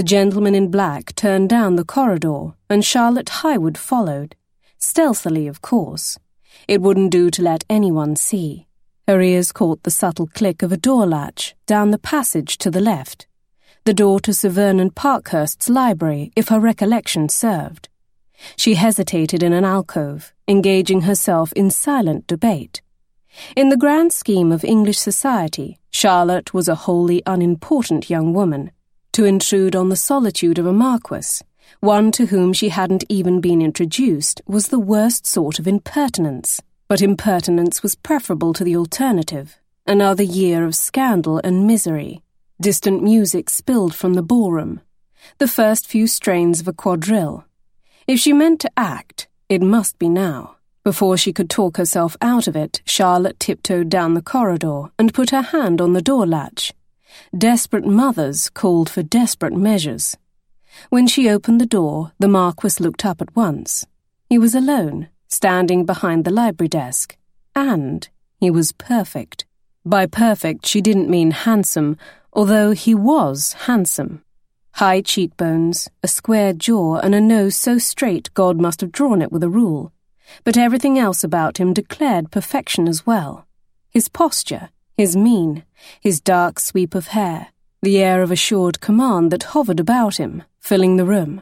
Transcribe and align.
The 0.00 0.04
gentleman 0.04 0.54
in 0.54 0.70
black 0.70 1.14
turned 1.14 1.50
down 1.50 1.76
the 1.76 1.84
corridor, 1.84 2.54
and 2.70 2.82
Charlotte 2.82 3.26
Highwood 3.42 3.76
followed. 3.76 4.34
Stealthily, 4.78 5.46
of 5.46 5.60
course. 5.60 6.18
It 6.66 6.80
wouldn't 6.80 7.10
do 7.10 7.30
to 7.30 7.42
let 7.42 7.64
anyone 7.68 8.16
see. 8.16 8.66
Her 9.06 9.20
ears 9.20 9.52
caught 9.52 9.82
the 9.82 9.90
subtle 9.90 10.26
click 10.26 10.62
of 10.62 10.72
a 10.72 10.78
door 10.78 11.06
latch 11.06 11.54
down 11.66 11.90
the 11.90 11.98
passage 11.98 12.56
to 12.62 12.70
the 12.70 12.80
left. 12.80 13.26
The 13.84 13.92
door 13.92 14.20
to 14.20 14.32
Sir 14.32 14.48
Vernon 14.48 14.90
Parkhurst's 14.90 15.68
library, 15.68 16.32
if 16.34 16.48
her 16.48 16.58
recollection 16.58 17.28
served. 17.28 17.90
She 18.56 18.76
hesitated 18.76 19.42
in 19.42 19.52
an 19.52 19.66
alcove, 19.66 20.32
engaging 20.48 21.02
herself 21.02 21.52
in 21.52 21.70
silent 21.70 22.26
debate. 22.26 22.80
In 23.54 23.68
the 23.68 23.76
grand 23.76 24.14
scheme 24.14 24.50
of 24.50 24.64
English 24.64 24.98
society, 24.98 25.78
Charlotte 25.90 26.54
was 26.54 26.68
a 26.68 26.86
wholly 26.86 27.22
unimportant 27.26 28.08
young 28.08 28.32
woman. 28.32 28.70
To 29.12 29.24
intrude 29.24 29.74
on 29.74 29.88
the 29.88 29.96
solitude 29.96 30.58
of 30.58 30.66
a 30.66 30.72
marquis, 30.72 31.44
one 31.80 32.12
to 32.12 32.26
whom 32.26 32.52
she 32.52 32.68
hadn't 32.68 33.04
even 33.08 33.40
been 33.40 33.60
introduced, 33.60 34.40
was 34.46 34.68
the 34.68 34.78
worst 34.78 35.26
sort 35.26 35.58
of 35.58 35.66
impertinence. 35.66 36.60
But 36.86 37.02
impertinence 37.02 37.82
was 37.82 37.94
preferable 37.96 38.52
to 38.54 38.64
the 38.64 38.76
alternative 38.76 39.60
another 39.86 40.22
year 40.22 40.64
of 40.64 40.74
scandal 40.74 41.40
and 41.42 41.66
misery. 41.66 42.22
Distant 42.60 43.02
music 43.02 43.50
spilled 43.50 43.92
from 43.92 44.14
the 44.14 44.22
ballroom, 44.22 44.80
the 45.38 45.48
first 45.48 45.86
few 45.86 46.06
strains 46.06 46.60
of 46.60 46.68
a 46.68 46.72
quadrille. 46.72 47.44
If 48.06 48.20
she 48.20 48.32
meant 48.32 48.60
to 48.60 48.70
act, 48.76 49.26
it 49.48 49.62
must 49.62 49.98
be 49.98 50.08
now. 50.08 50.56
Before 50.84 51.16
she 51.16 51.32
could 51.32 51.50
talk 51.50 51.76
herself 51.76 52.16
out 52.22 52.46
of 52.46 52.54
it, 52.54 52.82
Charlotte 52.86 53.40
tiptoed 53.40 53.88
down 53.88 54.14
the 54.14 54.22
corridor 54.22 54.92
and 54.96 55.12
put 55.12 55.30
her 55.30 55.42
hand 55.42 55.80
on 55.80 55.92
the 55.92 56.02
door 56.02 56.26
latch. 56.26 56.72
Desperate 57.36 57.86
mothers 57.86 58.50
called 58.50 58.90
for 58.90 59.02
desperate 59.02 59.52
measures. 59.52 60.16
When 60.88 61.06
she 61.06 61.28
opened 61.28 61.60
the 61.60 61.66
door, 61.66 62.12
the 62.18 62.28
Marquis 62.28 62.82
looked 62.82 63.04
up 63.04 63.20
at 63.20 63.34
once. 63.36 63.86
He 64.28 64.38
was 64.38 64.54
alone, 64.54 65.08
standing 65.28 65.84
behind 65.84 66.24
the 66.24 66.30
library 66.30 66.68
desk. 66.68 67.16
And 67.54 68.08
he 68.38 68.50
was 68.50 68.72
perfect. 68.72 69.44
By 69.84 70.06
perfect, 70.06 70.66
she 70.66 70.80
didn't 70.80 71.10
mean 71.10 71.30
handsome, 71.30 71.96
although 72.32 72.72
he 72.72 72.94
was 72.94 73.54
handsome. 73.64 74.24
High 74.74 75.00
cheekbones, 75.00 75.88
a 76.02 76.08
square 76.08 76.52
jaw, 76.52 76.96
and 76.96 77.14
a 77.14 77.20
nose 77.20 77.56
so 77.56 77.78
straight 77.78 78.32
God 78.34 78.60
must 78.60 78.80
have 78.80 78.92
drawn 78.92 79.20
it 79.20 79.32
with 79.32 79.42
a 79.42 79.48
rule 79.48 79.92
but 80.44 80.56
everything 80.56 80.98
else 80.98 81.24
about 81.24 81.58
him 81.58 81.72
declared 81.72 82.30
perfection 82.30 82.88
as 82.88 83.06
well. 83.06 83.46
His 83.90 84.08
posture, 84.08 84.70
his 85.00 85.16
mien, 85.16 85.64
his 85.98 86.20
dark 86.20 86.60
sweep 86.60 86.94
of 86.94 87.06
hair, 87.08 87.48
the 87.80 87.96
air 87.96 88.20
of 88.20 88.30
assured 88.30 88.82
command 88.82 89.30
that 89.30 89.54
hovered 89.54 89.80
about 89.80 90.18
him, 90.18 90.42
filling 90.58 90.96
the 90.96 91.06
room. 91.06 91.40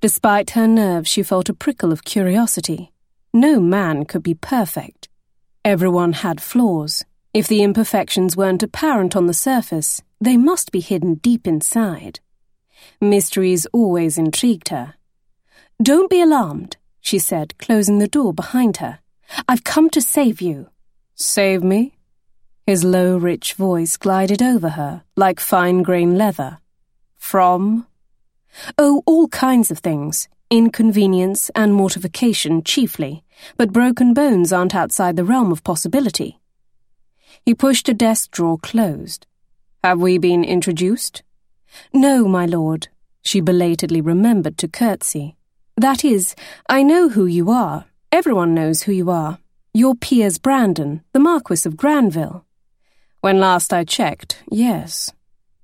Despite 0.00 0.50
her 0.50 0.68
nerves, 0.68 1.10
she 1.10 1.24
felt 1.24 1.48
a 1.48 1.52
prickle 1.64 1.90
of 1.90 2.04
curiosity. 2.04 2.92
No 3.34 3.58
man 3.58 4.04
could 4.04 4.22
be 4.22 4.34
perfect. 4.34 5.08
Everyone 5.64 6.12
had 6.12 6.40
flaws. 6.40 7.04
If 7.34 7.48
the 7.48 7.64
imperfections 7.64 8.36
weren't 8.36 8.62
apparent 8.62 9.16
on 9.16 9.26
the 9.26 9.34
surface, 9.34 10.00
they 10.20 10.36
must 10.36 10.70
be 10.70 10.78
hidden 10.78 11.14
deep 11.16 11.44
inside. 11.44 12.20
Mysteries 13.00 13.66
always 13.72 14.16
intrigued 14.16 14.68
her. 14.68 14.94
Don't 15.82 16.08
be 16.08 16.20
alarmed, 16.20 16.76
she 17.00 17.18
said, 17.18 17.58
closing 17.58 17.98
the 17.98 18.06
door 18.06 18.32
behind 18.32 18.76
her. 18.76 19.00
I've 19.48 19.64
come 19.64 19.90
to 19.90 20.00
save 20.00 20.40
you. 20.40 20.68
Save 21.16 21.64
me? 21.64 21.95
His 22.66 22.82
low, 22.82 23.16
rich 23.16 23.54
voice 23.54 23.96
glided 23.96 24.42
over 24.42 24.70
her, 24.70 25.04
like 25.14 25.38
fine 25.38 25.82
grain 25.82 26.18
leather. 26.18 26.58
From? 27.16 27.86
Oh, 28.76 29.04
all 29.06 29.28
kinds 29.28 29.70
of 29.70 29.78
things. 29.78 30.28
Inconvenience 30.50 31.48
and 31.54 31.72
mortification 31.72 32.64
chiefly, 32.64 33.22
but 33.56 33.72
broken 33.72 34.14
bones 34.14 34.52
aren't 34.52 34.74
outside 34.74 35.14
the 35.14 35.24
realm 35.24 35.52
of 35.52 35.62
possibility. 35.62 36.40
He 37.44 37.54
pushed 37.54 37.88
a 37.88 37.94
desk 37.94 38.32
drawer 38.32 38.58
closed. 38.58 39.28
Have 39.84 40.00
we 40.00 40.18
been 40.18 40.42
introduced? 40.42 41.22
No, 41.92 42.26
my 42.26 42.46
lord. 42.46 42.88
She 43.22 43.40
belatedly 43.40 44.00
remembered 44.00 44.58
to 44.58 44.66
curtsy. 44.66 45.36
That 45.76 46.04
is, 46.04 46.34
I 46.68 46.82
know 46.82 47.10
who 47.10 47.26
you 47.26 47.50
are. 47.50 47.84
Everyone 48.10 48.54
knows 48.54 48.82
who 48.82 48.92
you 48.92 49.10
are. 49.10 49.38
You're 49.72 49.94
Piers 49.94 50.38
Brandon, 50.38 51.02
the 51.12 51.20
Marquis 51.20 51.66
of 51.66 51.76
Granville. 51.76 52.45
When 53.26 53.40
last 53.40 53.72
I 53.72 53.82
checked, 53.82 54.44
yes. 54.52 55.12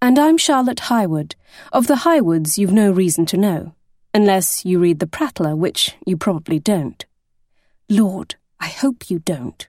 And 0.00 0.16
I'm 0.16 0.38
Charlotte 0.38 0.82
Highwood. 0.82 1.34
Of 1.72 1.88
the 1.88 2.04
Highwoods, 2.06 2.56
you've 2.56 2.72
no 2.72 2.92
reason 2.92 3.26
to 3.26 3.36
know. 3.36 3.74
Unless 4.14 4.64
you 4.64 4.78
read 4.78 5.00
The 5.00 5.08
Prattler, 5.08 5.56
which 5.56 5.96
you 6.06 6.16
probably 6.16 6.60
don't. 6.60 7.04
Lord, 7.88 8.36
I 8.60 8.68
hope 8.68 9.10
you 9.10 9.18
don't. 9.18 9.66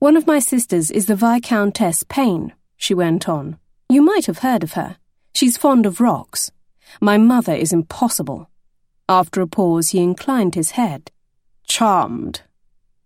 One 0.00 0.18
of 0.18 0.26
my 0.26 0.38
sisters 0.38 0.90
is 0.90 1.06
the 1.06 1.16
Viscountess 1.16 2.04
Payne, 2.10 2.52
she 2.76 2.92
went 2.92 3.26
on. 3.26 3.56
You 3.88 4.02
might 4.02 4.26
have 4.26 4.40
heard 4.40 4.62
of 4.62 4.74
her. 4.74 4.98
She's 5.34 5.56
fond 5.56 5.86
of 5.86 6.02
rocks. 6.02 6.50
My 7.00 7.16
mother 7.16 7.54
is 7.54 7.72
impossible. 7.72 8.50
After 9.08 9.40
a 9.40 9.46
pause, 9.46 9.92
he 9.92 10.00
inclined 10.00 10.56
his 10.56 10.72
head. 10.72 11.10
Charmed. 11.66 12.42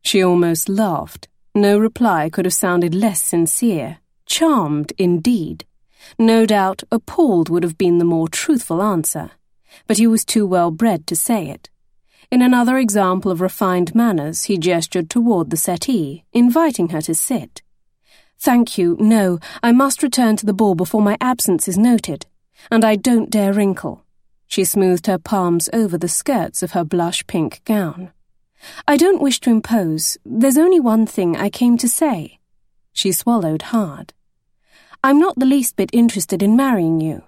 She 0.03 0.25
almost 0.25 0.69
laughed. 0.69 1.29
No 1.55 1.79
reply 1.79 2.31
could 2.31 2.47
have 2.47 2.55
sounded 2.55 2.95
less 2.95 3.23
sincere. 3.23 3.99
Charmed, 4.25 4.93
indeed. 4.97 5.67
No 6.19 6.47
doubt, 6.47 6.83
appalled 6.91 7.51
would 7.51 7.63
have 7.63 7.77
been 7.77 7.99
the 7.99 8.05
more 8.05 8.29
truthful 8.29 8.83
answer. 8.83 9.33
But 9.87 9.99
he 9.99 10.07
was 10.07 10.25
too 10.25 10.47
well 10.47 10.71
bred 10.71 11.07
to 11.09 11.17
say 11.17 11.49
it. 11.49 11.69
In 12.31 12.41
another 12.41 12.79
example 12.79 13.31
of 13.31 13.43
refined 13.43 13.95
manners, 13.95 14.45
he 14.45 14.57
gestured 14.57 15.11
toward 15.11 15.51
the 15.51 15.57
settee, 15.59 16.25
inviting 16.33 16.89
her 16.89 17.03
to 17.03 17.15
sit. 17.15 17.61
Thank 18.39 18.79
you, 18.79 18.97
no, 18.99 19.39
I 19.62 19.73
must 19.73 20.03
return 20.03 20.37
to 20.37 20.47
the 20.47 20.55
ball 20.55 20.75
before 20.75 21.03
my 21.03 21.19
absence 21.21 21.69
is 21.69 21.77
noted, 21.77 22.25
and 22.71 22.85
I 22.85 22.97
don't 22.97 23.29
dare 23.29 23.53
wrinkle. 23.53 24.05
She 24.47 24.65
smoothed 24.65 25.07
her 25.07 25.19
palms 25.19 25.69
over 25.75 25.99
the 25.99 26.09
skirts 26.09 26.62
of 26.62 26.73
her 26.73 26.85
blush 26.85 27.27
pink 27.27 27.61
gown. 27.65 28.12
I 28.87 28.97
don't 28.97 29.23
wish 29.23 29.41
to 29.41 29.50
impose. 29.50 30.17
There's 30.25 30.59
only 30.59 30.81
one 30.81 31.06
thing 31.06 31.37
I 31.37 31.50
came 31.50 31.77
to 31.78 31.89
say. 31.89 32.39
She 32.93 33.12
swallowed 33.12 33.62
hard. 33.62 34.12
I'm 35.05 35.19
not 35.19 35.39
the 35.39 35.47
least 35.47 35.77
bit 35.77 35.91
interested 35.93 36.43
in 36.43 36.56
marrying 36.56 37.00
you. 37.00 37.23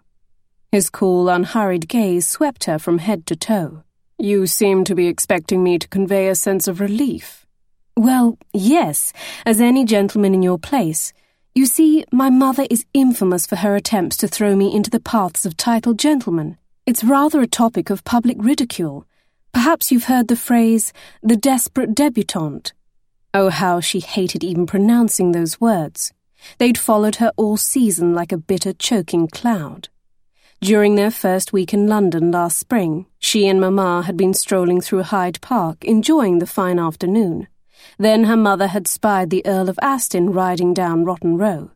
His 0.71 0.91
cool, 0.91 1.29
unhurried 1.29 1.89
gaze 1.89 2.27
swept 2.27 2.65
her 2.65 2.79
from 2.79 2.99
head 2.99 3.27
to 3.27 3.37
toe. 3.37 3.85
You 4.19 4.47
seem 4.47 4.85
to 4.85 4.95
be 4.95 5.09
expecting 5.09 5.63
me 5.63 5.79
to 5.79 5.89
convey 5.89 6.29
a 6.29 6.35
sense 6.35 6.69
of 6.69 6.81
relief. 6.81 7.47
Well, 7.97 8.39
yes, 8.53 9.13
as 9.47 9.61
any 9.61 9.85
gentleman 9.85 10.35
in 10.35 10.43
your 10.43 10.59
place. 10.59 11.13
You 11.55 11.67
see, 11.67 12.05
my 12.11 12.31
mother 12.31 12.67
is 12.69 12.87
infamous 12.93 13.47
for 13.47 13.57
her 13.57 13.77
attempts 13.77 14.17
to 14.19 14.29
throw 14.29 14.57
me 14.57 14.75
into 14.75 14.91
the 14.91 14.99
paths 14.99 15.47
of 15.47 15.57
titled 15.57 15.99
gentlemen. 15.99 16.59
It's 16.87 17.05
rather 17.05 17.41
a 17.41 17.47
topic 17.47 17.91
of 17.91 18.05
public 18.05 18.37
ridicule. 18.41 19.07
Perhaps 19.55 19.93
you've 19.93 20.05
heard 20.05 20.27
the 20.29 20.37
phrase, 20.37 20.93
the 21.23 21.37
desperate 21.37 21.95
debutante. 21.95 22.73
Oh, 23.33 23.51
how 23.51 23.81
she 23.81 24.01
hated 24.01 24.45
even 24.45 24.67
pronouncing 24.67 25.33
those 25.33 25.61
words. 25.61 26.13
They'd 26.59 26.77
followed 26.77 27.17
her 27.17 27.33
all 27.37 27.57
season 27.57 28.15
like 28.15 28.33
a 28.33 28.37
bitter, 28.37 28.73
choking 28.73 29.29
cloud. 29.29 29.89
During 30.61 30.97
their 30.97 31.11
first 31.11 31.53
week 31.53 31.73
in 31.73 31.87
London 31.87 32.33
last 32.33 32.59
spring, 32.59 33.07
she 33.19 33.47
and 33.47 33.61
Mamma 33.61 34.03
had 34.03 34.17
been 34.17 34.35
strolling 34.35 34.81
through 34.81 35.05
Hyde 35.05 35.41
Park, 35.41 35.85
enjoying 35.85 36.41
the 36.41 36.47
fine 36.47 36.79
afternoon. 36.79 37.47
Then 37.97 38.25
her 38.25 38.37
mother 38.37 38.67
had 38.67 38.89
spied 38.89 39.31
the 39.31 39.47
Earl 39.47 39.69
of 39.69 39.79
Aston 39.83 40.33
riding 40.33 40.75
down 40.75 41.05
Rotten 41.05 41.39
Row. 41.39 41.71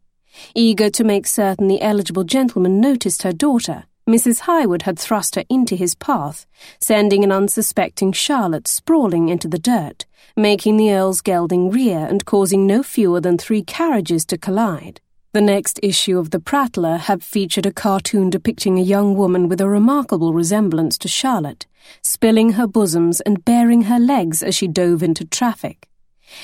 Eager 0.55 0.91
to 0.91 1.05
make 1.05 1.27
certain 1.27 1.69
the 1.69 1.83
eligible 1.83 2.25
gentleman 2.25 2.81
noticed 2.81 3.23
her 3.23 3.33
daughter, 3.33 3.85
Mrs. 4.09 4.41
Highwood 4.41 4.83
had 4.83 4.99
thrust 4.99 5.35
her 5.35 5.45
into 5.51 5.77
his 5.77 5.95
path, 5.95 6.47
sending 6.81 7.25
an 7.25 7.31
unsuspecting 7.31 8.11
Charlotte 8.13 8.67
sprawling 8.67 9.29
into 9.29 9.49
the 9.49 9.59
dirt, 9.59 10.07
making 10.35 10.79
the 10.79 10.91
Earl's 10.91 11.21
gelding 11.21 11.69
rear 11.69 12.07
and 12.07 12.25
causing 12.25 12.67
no 12.67 12.83
fewer 12.83 13.21
than 13.21 13.37
three 13.37 13.63
carriages 13.63 14.25
to 14.25 14.39
collide. 14.39 15.03
The 15.35 15.43
next 15.43 15.79
issue 15.83 16.19
of 16.19 16.31
The 16.31 16.41
Prattler 16.41 16.97
had 16.97 17.23
featured 17.23 17.67
a 17.67 17.71
cartoon 17.71 18.31
depicting 18.31 18.79
a 18.79 18.83
young 18.83 19.15
woman 19.15 19.47
with 19.47 19.61
a 19.61 19.69
remarkable 19.69 20.33
resemblance 20.33 20.97
to 20.99 21.09
Charlotte, 21.09 21.67
spilling 22.01 22.53
her 22.53 22.67
bosoms 22.67 23.21
and 23.21 23.45
baring 23.45 23.83
her 23.83 23.99
legs 23.99 24.43
as 24.43 24.55
she 24.55 24.69
dove 24.69 25.03
into 25.03 25.27
traffic. 25.27 25.87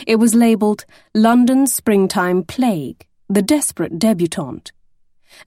It 0.06 0.16
was 0.16 0.34
labelled 0.34 0.84
London 1.14 1.66
Springtime 1.66 2.42
Plague, 2.42 3.06
the 3.30 3.40
Desperate 3.40 3.98
Debutante. 3.98 4.70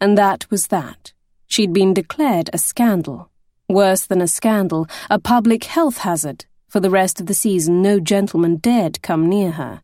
And 0.01 0.17
that 0.17 0.49
was 0.49 0.67
that. 0.67 1.13
She'd 1.47 1.73
been 1.73 1.93
declared 1.93 2.49
a 2.53 2.57
scandal. 2.57 3.29
Worse 3.69 4.05
than 4.05 4.21
a 4.21 4.27
scandal, 4.27 4.87
a 5.09 5.19
public 5.19 5.63
health 5.65 5.99
hazard. 5.99 6.45
For 6.67 6.79
the 6.79 6.89
rest 6.89 7.19
of 7.19 7.27
the 7.27 7.33
season, 7.33 7.81
no 7.81 7.99
gentleman 7.99 8.57
dared 8.57 9.01
come 9.01 9.27
near 9.27 9.51
her. 9.51 9.81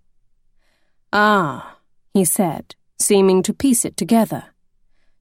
Ah, 1.12 1.78
he 2.14 2.26
said, 2.26 2.76
seeming 3.00 3.42
to 3.44 3.54
piece 3.54 3.86
it 3.86 3.96
together. 3.98 4.46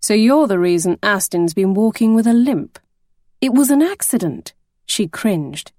So 0.01 0.15
you're 0.15 0.49
the 0.49 0.59
reason 0.59 0.99
Aston's 1.03 1.55
been 1.55 1.75
walking 1.75 2.15
with 2.15 2.27
a 2.27 2.33
limp. 2.33 2.79
It 3.41 3.55
was 3.55 3.71
an 3.71 3.83
accident. 3.83 4.53
She 4.87 5.07
cringed. 5.07 5.73